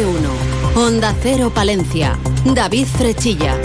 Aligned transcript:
Más 0.00 0.06
de 0.06 0.06
uno. 0.06 0.30
Onda 0.76 1.14
Cero 1.22 1.52
Palencia. 1.54 2.18
David 2.44 2.86
Frechilla. 2.86 3.58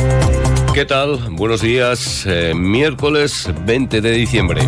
¿Qué 0.73 0.83
tal? 0.85 1.17
Buenos 1.31 1.62
días. 1.62 2.26
Eh, 2.26 2.54
miércoles 2.54 3.49
20 3.65 4.01
de 4.01 4.12
diciembre. 4.12 4.67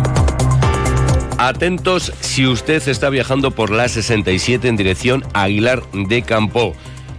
Atentos 1.36 2.12
si 2.20 2.46
usted 2.46 2.86
está 2.88 3.10
viajando 3.10 3.50
por 3.50 3.70
la 3.70 3.88
67 3.88 4.66
en 4.66 4.76
dirección 4.76 5.24
Aguilar 5.34 5.82
de 5.92 6.22
Campo. 6.22 6.74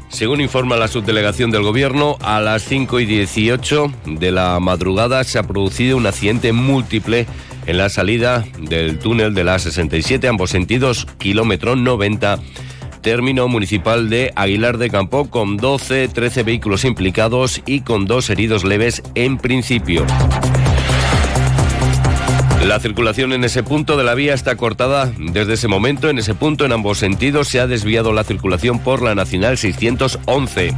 Según 0.09 0.41
informa 0.41 0.77
la 0.77 0.88
subdelegación 0.88 1.52
del 1.52 1.61
Gobierno, 1.61 2.18
a 2.21 2.39
las 2.39 2.63
5 2.63 3.00
y 3.02 3.05
18 3.05 3.91
de 4.05 4.31
la 4.31 4.59
madrugada 4.59 5.23
se 5.23 5.38
ha 5.38 5.43
producido 5.43 5.97
un 5.97 6.07
accidente 6.07 6.54
múltiple 6.54 7.27
en 7.68 7.77
la 7.77 7.89
salida 7.89 8.45
del 8.59 8.97
túnel 8.97 9.36
de 9.36 9.43
la 9.43 9.59
67, 9.59 10.27
ambos 10.27 10.50
sentidos, 10.50 11.05
kilómetro 11.19 11.75
90, 11.75 12.39
término 13.01 13.47
municipal 13.47 14.09
de 14.09 14.31
Aguilar 14.35 14.77
de 14.77 14.89
Campo, 14.89 15.29
con 15.29 15.57
12, 15.57 16.07
13 16.07 16.43
vehículos 16.43 16.85
implicados 16.85 17.61
y 17.65 17.81
con 17.81 18.05
dos 18.05 18.29
heridos 18.29 18.63
leves 18.63 19.01
en 19.15 19.37
principio. 19.37 20.05
La 22.65 22.79
circulación 22.79 23.33
en 23.33 23.43
ese 23.43 23.63
punto 23.63 23.97
de 23.97 24.03
la 24.03 24.13
vía 24.13 24.33
está 24.33 24.55
cortada 24.55 25.11
desde 25.17 25.53
ese 25.53 25.67
momento. 25.67 26.09
En 26.09 26.19
ese 26.19 26.35
punto, 26.35 26.65
en 26.65 26.71
ambos 26.71 26.97
sentidos, 26.97 27.47
se 27.47 27.59
ha 27.59 27.67
desviado 27.67 28.13
la 28.13 28.23
circulación 28.23 28.79
por 28.79 29.01
la 29.01 29.15
Nacional 29.15 29.57
611. 29.57 30.75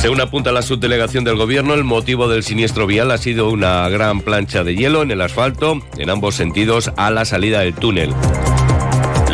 Según 0.00 0.20
apunta 0.20 0.52
la 0.52 0.62
subdelegación 0.62 1.24
del 1.24 1.36
gobierno, 1.36 1.74
el 1.74 1.82
motivo 1.82 2.28
del 2.28 2.44
siniestro 2.44 2.86
vial 2.86 3.10
ha 3.10 3.18
sido 3.18 3.50
una 3.50 3.88
gran 3.88 4.20
plancha 4.20 4.62
de 4.62 4.76
hielo 4.76 5.02
en 5.02 5.10
el 5.10 5.20
asfalto, 5.20 5.82
en 5.98 6.10
ambos 6.10 6.36
sentidos, 6.36 6.92
a 6.96 7.10
la 7.10 7.24
salida 7.24 7.60
del 7.60 7.74
túnel. 7.74 8.14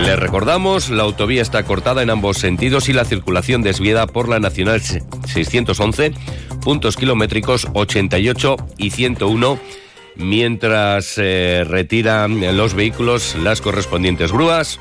Le 0.04 0.16
recordamos, 0.16 0.90
la 0.90 1.04
autovía 1.04 1.40
está 1.40 1.62
cortada 1.62 2.02
en 2.02 2.10
ambos 2.10 2.36
sentidos 2.36 2.90
y 2.90 2.92
la 2.92 3.06
circulación 3.06 3.62
desviada 3.62 4.06
por 4.06 4.28
la 4.28 4.38
Nacional 4.38 4.82
611, 4.82 6.12
puntos 6.60 6.96
kilométricos 6.96 7.66
88 7.72 8.56
y 8.76 8.90
101 8.90 9.58
mientras 10.16 11.06
se 11.06 11.64
retiran 11.66 12.56
los 12.56 12.74
vehículos 12.74 13.34
las 13.42 13.62
correspondientes 13.62 14.30
grúas. 14.30 14.78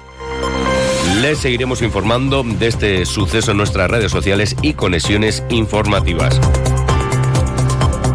Les 1.22 1.38
seguiremos 1.38 1.82
informando 1.82 2.44
de 2.44 2.68
este 2.68 3.06
suceso 3.06 3.52
en 3.52 3.58
nuestras 3.58 3.90
redes 3.90 4.12
sociales 4.12 4.58
y 4.62 4.74
conexiones 4.74 5.44
informativas. 5.50 6.40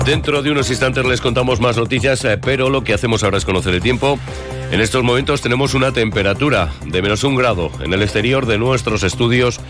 Dentro 0.05 0.42
de 0.42 0.51
unos 0.51 0.70
instantes 0.70 1.06
les 1.06 1.20
contamos 1.23 1.59
más 1.59 1.77
noticias, 1.77 2.25
eh, 2.25 2.39
pero 2.39 2.70
lo 2.70 2.84
que 2.84 2.95
hacemos 2.95 3.23
ahora 3.23 3.39
es 3.39 3.45
conocer 3.45 3.75
el 3.75 3.83
tiempo. 3.83 4.19
En 4.70 4.83
estos 4.83 5.02
momentos 5.02 5.41
tenemos 5.41 5.72
una 5.72 5.92
temperatura 5.92 6.70
de 6.84 7.00
menos 7.00 7.24
un 7.24 7.36
grado 7.36 7.70
en 7.80 7.94
el 7.94 8.02
exterior 8.02 8.44
de 8.44 8.58
nuestros 8.58 9.02
estudios 9.02 9.61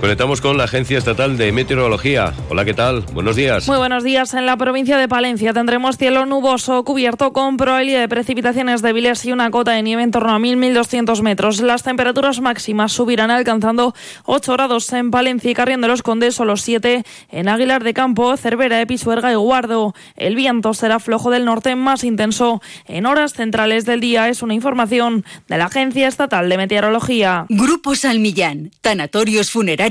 Conectamos 0.00 0.40
con 0.40 0.56
la 0.56 0.64
Agencia 0.64 0.96
Estatal 0.96 1.36
de 1.36 1.50
Meteorología. 1.50 2.32
Hola, 2.50 2.64
¿qué 2.64 2.72
tal? 2.72 3.02
Buenos 3.12 3.34
días. 3.34 3.66
Muy 3.66 3.78
buenos 3.78 4.04
días. 4.04 4.32
En 4.32 4.46
la 4.46 4.56
provincia 4.56 4.96
de 4.96 5.08
Palencia 5.08 5.52
tendremos 5.52 5.98
cielo 5.98 6.24
nuboso 6.24 6.84
cubierto 6.84 7.32
con 7.32 7.56
probabilidad 7.56 7.98
de 7.98 8.08
precipitaciones 8.08 8.80
débiles 8.80 9.24
y 9.24 9.32
una 9.32 9.50
cota 9.50 9.72
de 9.72 9.82
nieve 9.82 10.04
en 10.04 10.12
torno 10.12 10.32
a 10.32 10.38
1.000-1.200 10.38 11.20
metros. 11.22 11.60
Las 11.60 11.82
temperaturas 11.82 12.40
máximas 12.40 12.92
subirán 12.92 13.32
alcanzando 13.32 13.92
8 14.24 14.52
grados 14.52 14.92
en 14.92 15.10
Palencia 15.10 15.50
y 15.50 15.54
Carrión 15.54 15.80
de 15.80 15.88
los 15.88 16.02
Condes, 16.02 16.36
solo 16.36 16.56
7 16.56 17.02
en 17.30 17.48
Aguilar 17.48 17.82
de 17.82 17.92
Campo, 17.92 18.36
Cervera, 18.36 18.80
Episuerga 18.80 19.32
y 19.32 19.34
Guardo. 19.34 19.94
El 20.14 20.36
viento 20.36 20.74
será 20.74 21.00
flojo 21.00 21.32
del 21.32 21.44
norte 21.44 21.74
más 21.74 22.04
intenso 22.04 22.62
en 22.86 23.04
horas 23.04 23.32
centrales 23.32 23.84
del 23.84 23.98
día. 23.98 24.28
Es 24.28 24.42
una 24.42 24.54
información 24.54 25.24
de 25.48 25.58
la 25.58 25.64
Agencia 25.64 26.06
Estatal 26.06 26.48
de 26.48 26.56
Meteorología. 26.56 27.46
Grupo 27.48 27.96
Salmillán, 27.96 28.70
Tanatorios 28.80 29.50
Funerarios 29.50 29.87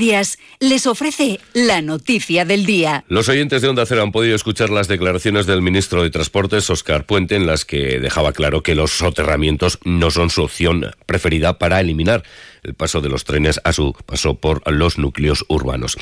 les 0.59 0.85
ofrece 0.85 1.39
la 1.53 1.81
noticia 1.81 2.45
del 2.45 2.65
día. 2.65 3.03
Los 3.07 3.29
oyentes 3.29 3.61
de 3.61 3.67
Onda 3.67 3.85
Cero 3.85 4.03
han 4.03 4.11
podido 4.11 4.35
escuchar 4.35 4.69
las 4.69 4.87
declaraciones 4.87 5.47
del 5.47 5.61
ministro 5.61 6.03
de 6.03 6.11
Transportes, 6.11 6.69
Oscar 6.69 7.05
Puente, 7.05 7.35
en 7.35 7.47
las 7.47 7.65
que 7.65 7.99
dejaba 7.99 8.31
claro 8.31 8.61
que 8.61 8.75
los 8.75 8.91
soterramientos 8.91 9.79
no 9.85 10.11
son 10.11 10.29
su 10.29 10.43
opción 10.43 10.91
preferida 11.07 11.57
para 11.57 11.79
eliminar 11.79 12.23
el 12.63 12.73
paso 12.73 13.01
de 13.01 13.09
los 13.09 13.23
trenes 13.23 13.59
a 13.63 13.73
su 13.73 13.93
paso 14.05 14.35
por 14.35 14.61
los 14.71 14.97
núcleos 14.97 15.45
urbanos. 15.47 15.97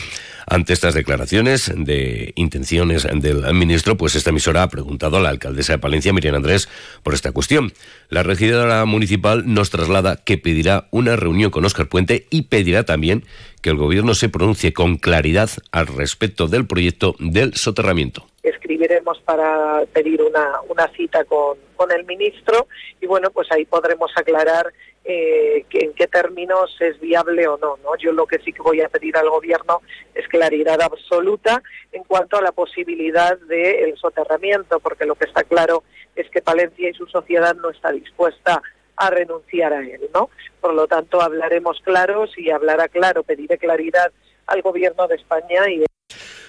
Ante 0.47 0.73
estas 0.73 0.93
declaraciones 0.93 1.71
de 1.75 2.33
intenciones 2.35 3.07
del 3.13 3.53
ministro, 3.53 3.97
pues 3.97 4.15
esta 4.15 4.29
emisora 4.29 4.63
ha 4.63 4.69
preguntado 4.69 5.17
a 5.17 5.21
la 5.21 5.29
alcaldesa 5.29 5.73
de 5.73 5.79
Palencia, 5.79 6.13
Miriam 6.13 6.35
Andrés, 6.35 6.69
por 7.03 7.13
esta 7.13 7.31
cuestión. 7.31 7.73
La 8.09 8.23
regidora 8.23 8.85
municipal 8.85 9.43
nos 9.45 9.69
traslada 9.69 10.17
que 10.17 10.37
pedirá 10.37 10.87
una 10.91 11.15
reunión 11.15 11.51
con 11.51 11.65
Óscar 11.65 11.87
Puente 11.87 12.27
y 12.29 12.43
pedirá 12.43 12.83
también 12.83 13.25
que 13.61 13.71
el 13.71 13.77
gobierno 13.77 14.13
se 14.13 14.29
pronuncie 14.29 14.73
con 14.73 14.97
claridad 14.97 15.49
al 15.71 15.87
respecto 15.87 16.47
del 16.47 16.67
proyecto 16.67 17.15
del 17.19 17.55
soterramiento 17.55 18.27
escribiremos 18.49 19.19
para 19.21 19.85
pedir 19.91 20.21
una, 20.21 20.61
una 20.69 20.87
cita 20.89 21.23
con, 21.25 21.57
con, 21.75 21.91
el 21.91 22.05
ministro 22.05 22.67
y 23.01 23.07
bueno, 23.07 23.29
pues 23.31 23.51
ahí 23.51 23.65
podremos 23.65 24.11
aclarar 24.15 24.71
eh, 25.03 25.65
en 25.71 25.93
qué 25.93 26.07
términos 26.07 26.75
es 26.79 26.99
viable 26.99 27.47
o 27.47 27.57
no, 27.57 27.77
no. 27.83 27.95
Yo 27.97 28.11
lo 28.11 28.25
que 28.25 28.39
sí 28.39 28.53
que 28.53 28.61
voy 28.61 28.81
a 28.81 28.89
pedir 28.89 29.15
al 29.17 29.29
gobierno 29.29 29.81
es 30.13 30.27
claridad 30.27 30.81
absoluta 30.81 31.61
en 31.91 32.03
cuanto 32.03 32.37
a 32.37 32.41
la 32.41 32.51
posibilidad 32.51 33.37
del 33.39 33.97
soterramiento, 33.97 34.79
porque 34.79 35.05
lo 35.05 35.15
que 35.15 35.25
está 35.25 35.43
claro 35.43 35.83
es 36.15 36.29
que 36.29 36.41
Palencia 36.41 36.89
y 36.89 36.93
su 36.93 37.05
sociedad 37.07 37.55
no 37.55 37.69
está 37.69 37.91
dispuesta 37.91 38.61
a 38.97 39.09
renunciar 39.09 39.73
a 39.73 39.81
él, 39.81 40.09
¿no? 40.13 40.29
Por 40.61 40.73
lo 40.73 40.87
tanto, 40.87 41.21
hablaremos 41.21 41.79
claros 41.81 42.31
y 42.37 42.49
hablará 42.49 42.87
claro, 42.87 43.23
pediré 43.23 43.57
claridad 43.57 44.11
al 44.47 44.61
gobierno 44.61 45.07
de 45.07 45.15
España 45.15 45.69
y 45.69 45.83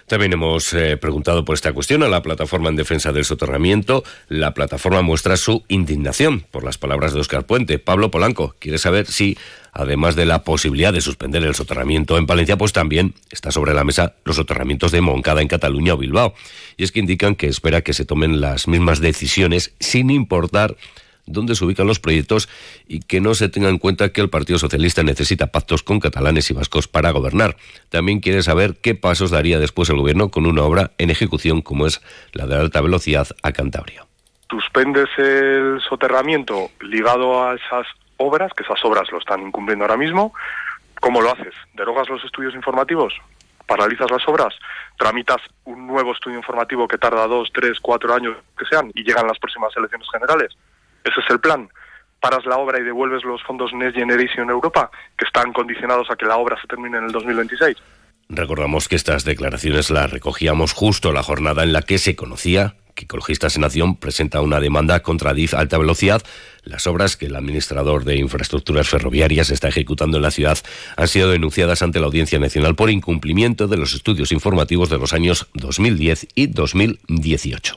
también 0.07 0.33
hemos 0.33 0.73
eh, 0.73 0.97
preguntado 0.97 1.45
por 1.45 1.55
esta 1.55 1.73
cuestión 1.73 2.05
a 2.05 2.09
la 2.09 2.23
plataforma 2.23 2.69
en 2.69 2.77
defensa 2.77 3.13
del 3.13 3.25
soterramiento. 3.25 4.05
La 4.29 4.55
plataforma 4.55 5.03
muestra 5.03 5.37
su 5.37 5.65
indignación 5.67 6.45
por 6.51 6.63
las 6.63 6.79
palabras 6.79 7.13
de 7.13 7.21
Oscar 7.21 7.45
Puente. 7.45 7.81
Pablo 7.81 8.11
Polanco 8.13 8.55
quiere 8.61 8.79
saber 8.79 9.07
si, 9.07 9.37
además 9.73 10.15
de 10.15 10.25
la 10.25 10.45
posibilidad 10.45 10.93
de 10.93 11.01
suspender 11.01 11.43
el 11.43 11.57
soterramiento 11.57 12.19
en 12.19 12.27
Palencia, 12.27 12.57
pues 12.57 12.73
también 12.73 13.15
está 13.31 13.51
sobre 13.51 13.75
la 13.75 13.83
mesa 13.83 14.15
los 14.25 14.37
soterramientos 14.37 14.93
de 14.93 15.01
Moncada 15.01 15.43
en 15.43 15.49
Cataluña 15.49 15.95
o 15.95 15.99
Bilbao. 15.99 16.35
Y 16.77 16.85
es 16.85 16.93
que 16.93 17.01
indican 17.01 17.35
que 17.35 17.49
espera 17.49 17.83
que 17.83 17.93
se 17.93 18.05
tomen 18.05 18.41
las 18.41 18.69
mismas 18.69 19.01
decisiones 19.01 19.75
sin 19.81 20.11
importar 20.11 20.77
dónde 21.27 21.55
se 21.55 21.65
ubican 21.65 21.87
los 21.87 22.01
proyectos 22.01 22.49
y 22.87 23.01
que 23.01 23.21
no 23.21 23.35
se 23.35 23.49
tenga 23.49 23.69
en 23.69 23.79
cuenta 23.79 24.11
que 24.11 24.21
el 24.21 24.31
Partido 24.31 24.59
Socialista 24.59 25.03
necesita 25.03 25.49
pactos 25.49 25.83
con 25.83 26.01
catalanes 26.01 26.51
y 26.51 26.55
vascos 26.55 26.89
para 26.89 27.11
gobernar. 27.11 27.57
También 27.89 28.21
quiere 28.21 28.43
saber 28.43 28.77
qué 28.81 28.95
pasos 28.95 29.31
daría 29.31 29.59
después 29.59 29.91
el 29.91 29.97
gobierno 29.97 30.31
con 30.31 30.47
una 30.47 30.63
obra 30.63 30.93
en 30.99 31.11
ejecución 31.11 31.63
como 31.63 31.87
es 31.87 32.01
la 32.33 32.47
de 32.47 32.57
alta 32.57 32.81
velocidad 32.81 33.29
a 33.43 33.53
Cantabria. 33.53 34.05
Suspendes 34.49 35.09
el 35.19 35.81
soterramiento 35.89 36.71
ligado 36.81 37.43
a 37.43 37.55
esas 37.55 37.87
obras, 38.17 38.53
que 38.57 38.63
esas 38.63 38.83
obras 38.85 39.11
lo 39.11 39.19
están 39.19 39.47
incumpliendo 39.47 39.85
ahora 39.85 39.97
mismo. 39.97 40.33
¿Cómo 41.01 41.21
lo 41.21 41.33
haces? 41.33 41.55
¿Derogas 41.75 42.09
los 42.09 42.25
estudios 42.25 42.55
informativos? 42.55 43.13
paralizas 43.67 44.11
las 44.11 44.27
obras, 44.29 44.55
tramitas 44.97 45.43
un 45.65 45.87
nuevo 45.87 46.13
estudio 46.13 46.39
informativo 46.39 46.89
que 46.89 46.99
tarda 46.99 47.27
dos, 47.27 47.51
tres, 47.53 47.79
cuatro 47.81 48.15
años 48.15 48.37
que 48.57 48.65
sean 48.65 48.91
y 48.95 49.03
llegan 49.03 49.27
las 49.27 49.39
próximas 49.39 49.77
elecciones 49.77 50.09
generales. 50.11 50.57
Ese 51.07 51.21
es 51.21 51.31
el 51.31 51.41
plan. 51.41 51.69
Paras 52.21 52.45
la 52.47 52.57
obra 52.57 52.81
y 52.81 52.83
devuelves 52.83 53.25
los 53.25 53.43
fondos 53.45 53.73
Next 53.73 53.97
Generation 53.97 54.51
Europa, 54.51 54.91
que 55.17 55.25
están 55.25 55.53
condicionados 55.53 56.11
a 56.11 56.17
que 56.17 56.27
la 56.27 56.37
obra 56.37 56.61
se 56.61 56.67
termine 56.67 56.99
en 56.99 57.05
el 57.05 57.13
2026. 57.13 57.77
Recordamos 58.29 58.89
que 58.89 58.97
estas 58.97 59.25
declaraciones 59.25 59.91
las 59.91 60.11
recogíamos 60.11 60.73
justo 60.73 61.13
la 61.13 61.23
jornada 61.23 61.63
en 61.63 61.73
la 61.73 61.83
que 61.83 61.99
se 61.99 62.17
conocía 62.17 62.75
que 62.97 63.05
Ecologistas 63.05 63.55
en 63.55 63.63
Nación 63.63 63.97
presenta 63.97 64.41
una 64.41 64.59
demanda 64.59 65.01
contra 65.01 65.35
DIF 65.35 65.55
Alta 65.55 65.79
Velocidad. 65.79 66.23
Las 66.65 66.89
obras 66.89 67.17
que 67.17 67.27
el 67.27 67.37
administrador 67.37 68.05
de 68.05 68.17
infraestructuras 68.17 68.89
ferroviarias 68.89 69.51
está 69.51 69.69
ejecutando 69.69 70.17
en 70.17 70.23
la 70.23 70.31
ciudad 70.33 70.59
han 70.97 71.07
sido 71.07 71.31
denunciadas 71.31 71.83
ante 71.83 72.01
la 72.01 72.07
Audiencia 72.07 72.41
Nacional 72.41 72.75
por 72.75 72.91
incumplimiento 72.91 73.69
de 73.69 73.77
los 73.77 73.95
estudios 73.95 74.33
informativos 74.33 74.89
de 74.89 74.99
los 74.99 75.13
años 75.13 75.47
2010 75.55 76.29
y 76.35 76.47
2018. 76.49 77.77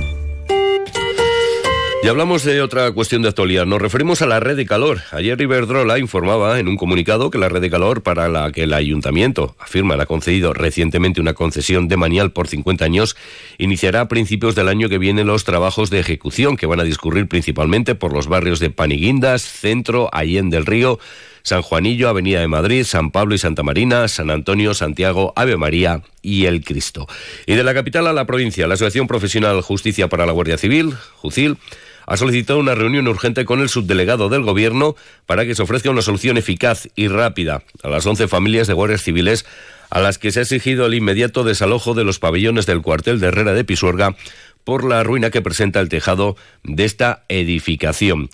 Y 2.03 2.07
hablamos 2.07 2.43
de 2.43 2.63
otra 2.63 2.91
cuestión 2.93 3.21
de 3.21 3.29
actualidad. 3.29 3.67
Nos 3.67 3.79
referimos 3.79 4.23
a 4.23 4.25
la 4.25 4.39
red 4.39 4.55
de 4.55 4.65
calor. 4.65 5.01
Ayer 5.11 5.39
Iberdrola 5.39 5.99
informaba 5.99 6.59
en 6.59 6.67
un 6.67 6.75
comunicado 6.75 7.29
que 7.29 7.37
la 7.37 7.47
red 7.47 7.61
de 7.61 7.69
calor 7.69 8.01
para 8.01 8.27
la 8.27 8.51
que 8.51 8.63
el 8.63 8.73
ayuntamiento 8.73 9.55
afirma 9.59 9.95
le 9.95 10.03
ha 10.03 10.05
concedido 10.07 10.51
recientemente 10.51 11.21
una 11.21 11.35
concesión 11.35 11.87
de 11.87 11.97
manial 11.97 12.31
por 12.31 12.47
50 12.47 12.83
años 12.83 13.15
iniciará 13.59 14.01
a 14.01 14.07
principios 14.07 14.55
del 14.55 14.67
año 14.67 14.89
que 14.89 14.97
viene 14.97 15.23
los 15.23 15.43
trabajos 15.43 15.91
de 15.91 15.99
ejecución 15.99 16.57
que 16.57 16.65
van 16.65 16.79
a 16.79 16.83
discurrir 16.83 17.27
principalmente 17.27 17.93
por 17.93 18.13
los 18.13 18.27
barrios 18.27 18.59
de 18.59 18.71
Paniguindas, 18.71 19.43
Centro, 19.43 20.09
Allende 20.11 20.57
del 20.57 20.65
Río, 20.65 20.97
San 21.43 21.61
Juanillo, 21.61 22.09
Avenida 22.09 22.39
de 22.39 22.47
Madrid, 22.47 22.83
San 22.83 23.11
Pablo 23.11 23.35
y 23.35 23.37
Santa 23.37 23.61
Marina, 23.61 24.07
San 24.07 24.31
Antonio, 24.31 24.73
Santiago, 24.73 25.33
Ave 25.35 25.55
María 25.55 26.01
y 26.23 26.45
El 26.45 26.63
Cristo. 26.63 27.07
Y 27.45 27.53
de 27.53 27.63
la 27.63 27.75
capital 27.75 28.07
a 28.07 28.13
la 28.13 28.25
provincia, 28.25 28.65
la 28.65 28.73
Asociación 28.73 29.05
Profesional 29.05 29.61
Justicia 29.61 30.09
para 30.09 30.25
la 30.25 30.31
Guardia 30.31 30.57
Civil, 30.57 30.95
JUCIL, 31.17 31.57
ha 32.05 32.17
solicitado 32.17 32.59
una 32.59 32.75
reunión 32.75 33.07
urgente 33.07 33.45
con 33.45 33.59
el 33.59 33.69
subdelegado 33.69 34.29
del 34.29 34.43
Gobierno 34.43 34.95
para 35.25 35.45
que 35.45 35.55
se 35.55 35.63
ofrezca 35.63 35.89
una 35.89 36.01
solución 36.01 36.37
eficaz 36.37 36.87
y 36.95 37.07
rápida 37.07 37.63
a 37.83 37.89
las 37.89 38.05
11 38.05 38.27
familias 38.27 38.67
de 38.67 38.73
guardias 38.73 39.03
civiles 39.03 39.45
a 39.89 39.99
las 39.99 40.17
que 40.17 40.31
se 40.31 40.39
ha 40.39 40.43
exigido 40.43 40.85
el 40.85 40.93
inmediato 40.93 41.43
desalojo 41.43 41.93
de 41.93 42.03
los 42.03 42.17
pabellones 42.17 42.65
del 42.65 42.81
cuartel 42.81 43.19
de 43.19 43.27
Herrera 43.27 43.53
de 43.53 43.65
Pisuerga 43.65 44.15
por 44.63 44.83
la 44.83 45.03
ruina 45.03 45.29
que 45.29 45.41
presenta 45.41 45.79
el 45.79 45.89
tejado 45.89 46.37
de 46.63 46.85
esta 46.85 47.23
edificación. 47.27 48.29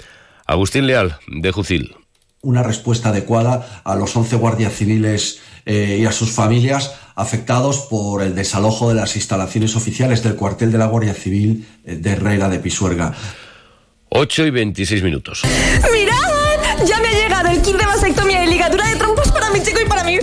Agustín 0.45 0.87
Leal, 0.87 1.17
de 1.27 1.51
Jucil. 1.51 1.95
Una 2.41 2.63
respuesta 2.63 3.09
adecuada 3.09 3.81
a 3.83 3.95
los 3.95 4.15
11 4.15 4.35
guardias 4.35 4.73
civiles 4.73 5.41
eh, 5.65 5.97
y 5.99 6.05
a 6.05 6.11
sus 6.11 6.31
familias 6.31 6.93
afectados 7.15 7.87
por 7.89 8.21
el 8.21 8.35
desalojo 8.35 8.89
de 8.89 8.95
las 8.95 9.15
instalaciones 9.15 9.75
oficiales 9.75 10.23
del 10.23 10.35
cuartel 10.35 10.71
de 10.71 10.77
la 10.77 10.85
Guardia 10.85 11.13
Civil 11.13 11.67
eh, 11.83 11.95
de 11.95 12.11
Herrera 12.11 12.47
de 12.47 12.59
Pisuerga. 12.59 13.13
8 14.09 14.45
y 14.45 14.51
26 14.51 15.03
minutos. 15.03 15.41
¡Mirad! 15.91 16.85
Ya 16.85 16.99
me 16.99 17.07
ha 17.07 17.13
llegado 17.13 17.49
el 17.49 17.61
kit 17.61 17.75
de 17.75 17.85
vasectomía 17.85 18.43
y 18.45 18.47
ligadura 18.49 18.87
de 18.87 18.95
trompas 18.95 19.31
para 19.31 19.49
mi 19.49 19.61
chico 19.61 19.79
y 19.83 19.87
para 19.87 20.03
mí. 20.03 20.17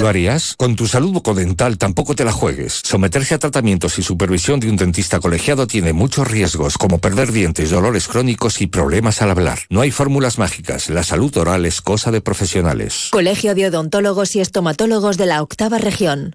¿Lo 0.00 0.08
harías? 0.08 0.54
Con 0.56 0.74
tu 0.74 0.88
salud 0.88 1.12
bucodental 1.12 1.78
tampoco 1.78 2.16
te 2.16 2.24
la 2.24 2.32
juegues. 2.32 2.80
Someterse 2.84 3.34
a 3.34 3.38
tratamientos 3.38 3.98
y 3.98 4.02
supervisión 4.02 4.58
de 4.58 4.68
un 4.68 4.76
dentista 4.76 5.20
colegiado 5.20 5.66
tiene 5.66 5.92
muchos 5.92 6.28
riesgos, 6.28 6.76
como 6.76 6.98
perder 6.98 7.30
dientes, 7.30 7.70
dolores 7.70 8.08
crónicos 8.08 8.60
y 8.60 8.66
problemas 8.66 9.22
al 9.22 9.30
hablar. 9.30 9.60
No 9.70 9.80
hay 9.80 9.92
fórmulas 9.92 10.38
mágicas. 10.38 10.90
La 10.90 11.04
salud 11.04 11.36
oral 11.36 11.66
es 11.66 11.80
cosa 11.80 12.10
de 12.10 12.20
profesionales. 12.20 13.08
Colegio 13.12 13.54
de 13.54 13.66
Odontólogos 13.66 14.34
y 14.34 14.40
Estomatólogos 14.40 15.18
de 15.18 15.26
la 15.26 15.40
Octava 15.40 15.78
Región. 15.78 16.32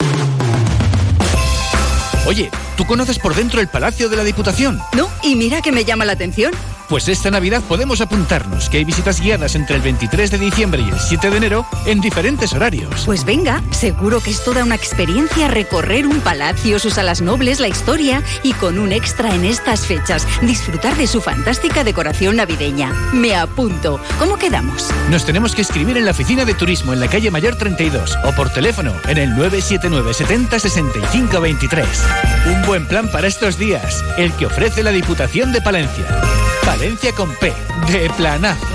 Oye, 2.28 2.52
¿tú 2.76 2.86
conoces 2.86 3.20
por 3.20 3.34
dentro 3.34 3.62
el 3.62 3.70
Palacio 3.70 4.10
de 4.10 4.18
la 4.18 4.26
Diputación? 4.26 4.82
No, 4.92 5.10
y 5.24 5.36
mira 5.36 5.62
que 5.62 5.72
me 5.72 5.86
llama 5.86 6.04
la 6.04 6.12
atención. 6.12 6.52
Pues 6.90 7.10
esta 7.10 7.30
Navidad 7.30 7.62
podemos 7.68 8.00
apuntarnos, 8.00 8.70
que 8.70 8.78
hay 8.78 8.86
visitas 8.86 9.20
guiadas 9.20 9.56
entre 9.56 9.76
el 9.76 9.82
23 9.82 10.32
de 10.32 10.38
diciembre 10.38 10.82
y 10.82 10.90
el 10.90 11.00
7 11.00 11.30
de 11.30 11.38
enero 11.38 11.66
en 11.86 12.00
diferentes 12.00 12.54
horarios. 12.54 13.04
Pues 13.06 13.26
venga, 13.26 13.62
seguro 13.72 14.22
que 14.22 14.30
es 14.30 14.42
toda 14.42 14.64
una 14.64 14.76
experiencia 14.76 15.50
recorrer 15.50 16.08
un 16.08 16.22
palacio, 16.22 16.80
sus 16.80 16.94
salas 16.94 17.22
nobles, 17.22 17.60
la 17.60 17.68
historia 17.68 18.24
y 18.42 18.54
con 18.54 18.80
un 18.80 18.94
extra 18.94 19.36
en 19.36 19.44
estas 19.44 19.86
fechas, 19.86 20.26
disfrutar 20.42 20.96
de 20.96 21.08
su 21.08 21.20
fantástica 21.20 21.84
decoración 21.84 22.38
navideña. 22.38 22.94
Me 23.12 23.36
apunto. 23.36 24.00
¿Cómo 24.18 24.38
quedamos? 24.38 24.90
Nos 25.10 25.26
tenemos 25.26 25.56
que 25.56 25.64
escribir 25.64 25.98
en 25.98 26.06
la 26.06 26.12
oficina 26.12 26.46
de 26.46 26.54
turismo 26.54 26.94
en 26.94 27.02
la 27.02 27.10
calle 27.10 27.32
Mayor 27.32 27.58
32 27.58 28.18
o 28.24 28.32
por 28.32 28.50
teléfono 28.50 28.94
en 29.10 29.18
el 29.18 29.30
979 29.32 30.14
70 30.14 30.60
65 30.60 31.42
23. 31.42 31.88
Un 32.46 32.66
buen 32.66 32.88
plan 32.88 33.10
para 33.12 33.28
estos 33.28 33.58
días, 33.58 34.04
el 34.18 34.32
que 34.34 34.46
ofrece 34.46 34.84
la 34.84 34.92
Diputación 34.92 35.52
de 35.52 35.62
Palencia. 35.62 36.06
Valencia 36.66 37.12
con 37.12 37.34
P, 37.36 37.52
de 37.92 38.10
planazo. 38.12 38.66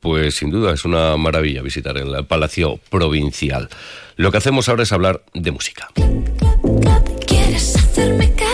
Pues 0.00 0.36
sin 0.36 0.50
duda 0.50 0.72
es 0.72 0.84
una 0.84 1.16
maravilla 1.16 1.62
visitar 1.62 1.96
el 1.98 2.24
Palacio 2.26 2.78
Provincial. 2.90 3.68
Lo 4.16 4.30
que 4.30 4.38
hacemos 4.38 4.68
ahora 4.68 4.84
es 4.84 4.92
hablar 4.92 5.22
de 5.34 5.50
música. 5.50 5.88
Y 7.28 7.36
es 7.36 7.74
que 8.36 8.45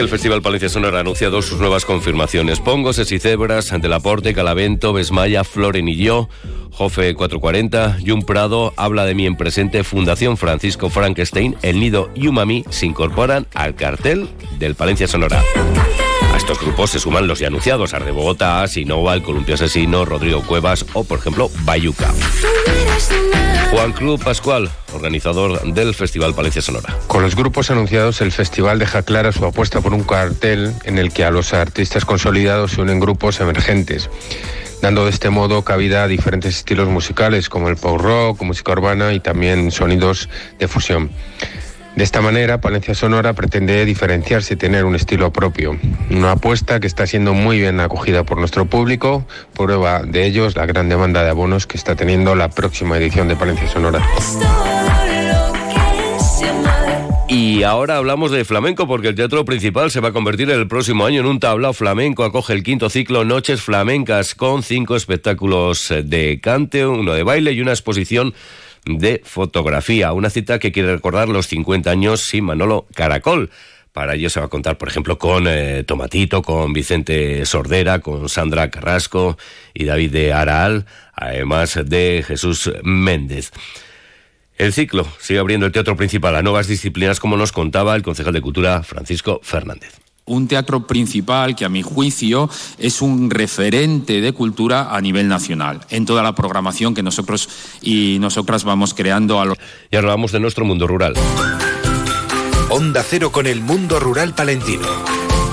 el 0.00 0.08
Festival 0.08 0.42
Palencia 0.42 0.68
Sonora 0.68 0.98
ha 0.98 1.00
anunciado 1.00 1.40
sus 1.42 1.58
nuevas 1.58 1.84
confirmaciones. 1.84 2.60
Pongo, 2.60 2.90
y 2.90 3.18
Cebras, 3.18 3.72
Antelaporte, 3.72 4.34
Calavento, 4.34 4.92
Besmaya, 4.92 5.44
Floren 5.44 5.88
y 5.88 5.96
yo, 5.96 6.28
Jofe 6.70 7.14
440, 7.14 7.98
Jun 8.06 8.22
Prado, 8.22 8.74
Habla 8.76 9.04
de 9.04 9.14
mí 9.14 9.26
en 9.26 9.36
presente, 9.36 9.84
Fundación 9.84 10.36
Francisco 10.36 10.90
Frankenstein, 10.90 11.56
El 11.62 11.80
Nido 11.80 12.10
y 12.14 12.26
Umami 12.26 12.64
se 12.68 12.86
incorporan 12.86 13.46
al 13.54 13.74
cartel 13.74 14.28
del 14.58 14.74
Palencia 14.74 15.08
Sonora. 15.08 15.42
A 16.32 16.36
estos 16.36 16.60
grupos 16.60 16.90
se 16.90 17.00
suman 17.00 17.26
los 17.26 17.38
ya 17.38 17.46
anunciados, 17.46 17.94
Arde 17.94 18.10
Bogotá, 18.10 18.66
Sinova, 18.68 19.14
El 19.14 19.22
Columpio 19.22 19.54
Asesino, 19.54 20.04
Rodrigo 20.04 20.42
Cuevas 20.42 20.84
o, 20.92 21.04
por 21.04 21.18
ejemplo, 21.18 21.50
Bayuca. 21.64 22.12
Juan 23.70 23.92
Cruz 23.92 24.22
Pascual, 24.22 24.70
organizador 24.94 25.62
del 25.74 25.94
Festival 25.94 26.34
Palencia 26.34 26.62
Sonora. 26.62 26.96
Con 27.06 27.22
los 27.22 27.34
grupos 27.34 27.70
anunciados, 27.70 28.20
el 28.20 28.32
festival 28.32 28.78
deja 28.78 29.02
clara 29.02 29.32
su 29.32 29.44
apuesta 29.44 29.80
por 29.80 29.92
un 29.92 30.04
cartel 30.04 30.72
en 30.84 30.98
el 30.98 31.12
que 31.12 31.24
a 31.24 31.30
los 31.30 31.52
artistas 31.52 32.04
consolidados 32.04 32.72
se 32.72 32.80
unen 32.80 33.00
grupos 33.00 33.40
emergentes 33.40 34.08
dando 34.82 35.04
de 35.04 35.10
este 35.10 35.30
modo 35.30 35.62
cabida 35.62 36.04
a 36.04 36.08
diferentes 36.08 36.56
estilos 36.56 36.88
musicales 36.88 37.48
como 37.48 37.68
el 37.68 37.76
pop 37.76 38.00
rock, 38.00 38.42
música 38.42 38.72
urbana 38.72 39.14
y 39.14 39.20
también 39.20 39.70
sonidos 39.70 40.28
de 40.58 40.68
fusión. 40.68 41.10
De 41.96 42.04
esta 42.04 42.20
manera, 42.20 42.60
Palencia 42.60 42.94
Sonora 42.94 43.32
pretende 43.32 43.82
diferenciarse 43.86 44.52
y 44.52 44.56
tener 44.58 44.84
un 44.84 44.94
estilo 44.94 45.32
propio. 45.32 45.78
Una 46.10 46.32
apuesta 46.32 46.78
que 46.78 46.86
está 46.86 47.06
siendo 47.06 47.32
muy 47.32 47.58
bien 47.58 47.80
acogida 47.80 48.22
por 48.22 48.36
nuestro 48.36 48.66
público, 48.66 49.26
prueba 49.54 50.02
de 50.02 50.26
ello 50.26 50.46
es 50.46 50.56
la 50.56 50.66
gran 50.66 50.90
demanda 50.90 51.24
de 51.24 51.30
abonos 51.30 51.66
que 51.66 51.78
está 51.78 51.96
teniendo 51.96 52.34
la 52.34 52.50
próxima 52.50 52.98
edición 52.98 53.28
de 53.28 53.36
Palencia 53.36 53.66
Sonora. 53.66 54.06
Y 57.28 57.62
ahora 57.62 57.96
hablamos 57.96 58.30
de 58.30 58.44
flamenco 58.44 58.86
porque 58.86 59.08
el 59.08 59.14
teatro 59.14 59.46
principal 59.46 59.90
se 59.90 60.00
va 60.00 60.08
a 60.08 60.12
convertir 60.12 60.50
el 60.50 60.68
próximo 60.68 61.06
año 61.06 61.20
en 61.20 61.26
un 61.26 61.40
tablao 61.40 61.72
flamenco. 61.72 62.24
Acoge 62.24 62.52
el 62.52 62.62
quinto 62.62 62.90
ciclo 62.90 63.24
Noches 63.24 63.62
Flamencas 63.62 64.34
con 64.34 64.62
cinco 64.62 64.96
espectáculos 64.96 65.92
de 66.04 66.40
cante, 66.42 66.86
uno 66.86 67.14
de 67.14 67.22
baile 67.22 67.52
y 67.52 67.62
una 67.62 67.72
exposición 67.72 68.34
de 68.86 69.20
fotografía. 69.24 70.12
Una 70.12 70.30
cita 70.30 70.58
que 70.58 70.72
quiere 70.72 70.92
recordar 70.94 71.28
los 71.28 71.48
50 71.48 71.90
años 71.90 72.20
sin 72.22 72.44
Manolo 72.44 72.86
Caracol. 72.94 73.50
Para 73.92 74.14
ello 74.14 74.30
se 74.30 74.40
va 74.40 74.46
a 74.46 74.50
contar, 74.50 74.78
por 74.78 74.88
ejemplo, 74.88 75.18
con 75.18 75.46
eh, 75.48 75.82
Tomatito, 75.84 76.42
con 76.42 76.72
Vicente 76.72 77.44
Sordera, 77.46 78.00
con 78.00 78.28
Sandra 78.28 78.70
Carrasco 78.70 79.38
y 79.74 79.84
David 79.84 80.12
de 80.12 80.32
Araal, 80.32 80.86
además 81.14 81.78
de 81.84 82.22
Jesús 82.26 82.70
Méndez. 82.82 83.52
El 84.56 84.72
ciclo 84.72 85.06
sigue 85.18 85.38
abriendo 85.38 85.66
el 85.66 85.72
teatro 85.72 85.96
principal 85.96 86.36
a 86.36 86.42
nuevas 86.42 86.68
disciplinas, 86.68 87.20
como 87.20 87.36
nos 87.36 87.52
contaba 87.52 87.96
el 87.96 88.02
concejal 88.02 88.34
de 88.34 88.40
Cultura 88.42 88.82
Francisco 88.82 89.40
Fernández 89.42 90.05
un 90.26 90.48
teatro 90.48 90.86
principal 90.86 91.54
que 91.56 91.64
a 91.64 91.68
mi 91.68 91.82
juicio 91.82 92.50
es 92.78 93.00
un 93.00 93.30
referente 93.30 94.20
de 94.20 94.32
cultura 94.32 94.94
a 94.94 95.00
nivel 95.00 95.28
nacional 95.28 95.80
en 95.90 96.04
toda 96.04 96.22
la 96.22 96.34
programación 96.34 96.94
que 96.94 97.02
nosotros 97.02 97.48
y 97.80 98.18
nosotras 98.20 98.64
vamos 98.64 98.92
creando 98.92 99.40
a 99.40 99.44
lo... 99.44 99.54
Y 99.90 99.96
ahora 99.96 100.08
vamos 100.08 100.32
de 100.32 100.40
nuestro 100.40 100.64
mundo 100.64 100.86
rural. 100.86 101.14
Onda 102.68 103.04
Cero 103.04 103.30
con 103.30 103.46
el 103.46 103.60
mundo 103.60 104.00
rural 104.00 104.34
palentino. 104.34 104.88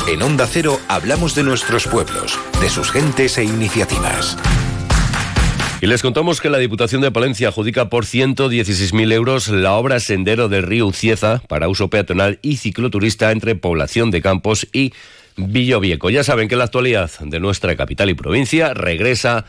En 0.07 0.21
Onda 0.21 0.47
Cero 0.47 0.79
hablamos 0.87 1.35
de 1.35 1.43
nuestros 1.43 1.87
pueblos, 1.87 2.37
de 2.59 2.69
sus 2.69 2.91
gentes 2.91 3.37
e 3.37 3.43
iniciativas. 3.43 4.37
Y 5.83 5.85
les 5.85 6.01
contamos 6.01 6.39
que 6.39 6.49
la 6.49 6.59
Diputación 6.59 7.01
de 7.01 7.11
Palencia 7.11 7.49
adjudica 7.49 7.89
por 7.89 8.05
116.000 8.05 9.11
euros 9.11 9.49
la 9.49 9.73
obra 9.73 9.99
Sendero 9.99 10.47
del 10.47 10.63
Río 10.63 10.87
Ucieza 10.87 11.41
para 11.49 11.67
uso 11.67 11.89
peatonal 11.89 12.39
y 12.41 12.55
cicloturista 12.55 13.33
entre 13.33 13.55
Población 13.55 14.09
de 14.09 14.21
Campos 14.21 14.65
y 14.71 14.93
Villovieco. 15.35 16.09
Ya 16.09 16.23
saben 16.23 16.47
que 16.47 16.55
la 16.55 16.63
actualidad 16.63 17.11
de 17.19 17.41
nuestra 17.41 17.75
capital 17.75 18.09
y 18.09 18.13
provincia 18.13 18.73
regresa 18.73 19.43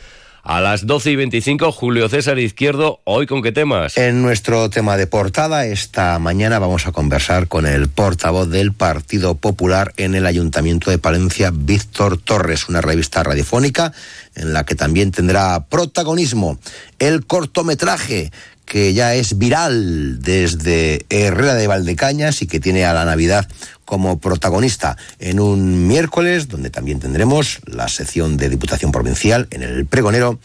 a 0.44 0.60
las 0.60 0.86
12 0.86 1.12
y 1.12 1.16
25, 1.16 1.72
Julio 1.72 2.06
César 2.10 2.38
Izquierdo, 2.38 3.00
hoy 3.04 3.26
con 3.26 3.42
qué 3.42 3.50
temas? 3.50 3.96
En 3.96 4.20
nuestro 4.20 4.68
tema 4.68 4.98
de 4.98 5.06
portada, 5.06 5.64
esta 5.64 6.18
mañana 6.18 6.58
vamos 6.58 6.86
a 6.86 6.92
conversar 6.92 7.48
con 7.48 7.64
el 7.64 7.88
portavoz 7.88 8.50
del 8.50 8.74
Partido 8.74 9.36
Popular 9.36 9.94
en 9.96 10.14
el 10.14 10.26
Ayuntamiento 10.26 10.90
de 10.90 10.98
Palencia, 10.98 11.50
Víctor 11.50 12.18
Torres, 12.18 12.68
una 12.68 12.82
revista 12.82 13.22
radiofónica 13.22 13.94
en 14.34 14.52
la 14.52 14.66
que 14.66 14.74
también 14.74 15.12
tendrá 15.12 15.64
protagonismo 15.64 16.58
el 16.98 17.24
cortometraje 17.24 18.30
que 18.64 18.94
ya 18.94 19.14
es 19.14 19.38
viral 19.38 20.21
desde 20.21 21.04
Herrera 21.11 21.54
de 21.54 21.66
Valdecañas 21.66 22.42
y 22.42 22.47
que 22.47 22.61
tiene 22.61 22.85
a 22.85 22.92
la 22.92 23.04
Navidad 23.04 23.49
como 23.85 24.18
protagonista 24.18 24.97
en 25.18 25.40
un 25.40 25.87
miércoles 25.87 26.49
donde 26.49 26.71
también 26.71 27.00
tendremos 27.00 27.61
la 27.66 27.88
sección 27.88 28.37
de 28.37 28.49
Diputación 28.49 28.92
Provincial 28.92 29.47
en 29.50 29.62
el 29.62 29.87
Pregonero 29.87 30.38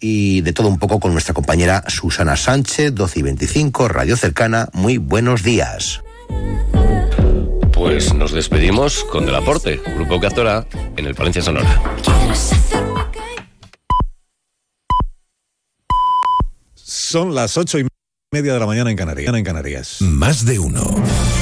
y 0.00 0.42
de 0.42 0.52
todo 0.52 0.68
un 0.68 0.78
poco 0.78 1.00
con 1.00 1.12
nuestra 1.12 1.34
compañera 1.34 1.84
Susana 1.88 2.36
Sánchez, 2.36 2.94
12 2.94 3.20
y 3.20 3.22
25, 3.22 3.88
Radio 3.88 4.16
Cercana. 4.16 4.68
Muy 4.72 4.98
buenos 4.98 5.42
días. 5.42 6.02
Pues 7.72 8.14
nos 8.14 8.32
despedimos 8.32 9.04
con 9.04 9.26
Del 9.26 9.34
Aporte, 9.34 9.80
grupo 9.96 10.20
que 10.20 10.26
actora 10.26 10.66
en 10.96 11.06
el 11.06 11.14
Palencia 11.14 11.42
Sonora. 11.42 11.82
Son 17.14 17.32
las 17.32 17.56
ocho 17.56 17.78
y 17.78 17.86
media 18.32 18.54
de 18.54 18.58
la 18.58 18.66
mañana 18.66 18.90
en 18.90 18.96
Canarias. 18.96 19.28
Más 20.00 20.44
de 20.44 20.58
uno. 20.58 20.82